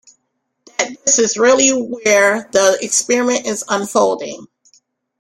That 0.79 0.95
this 1.05 1.19
is 1.19 1.37
really 1.37 1.69
where 1.69 2.49
the 2.51 2.75
experiment 2.81 3.45
is 3.45 3.63
unfolding. 3.69 4.47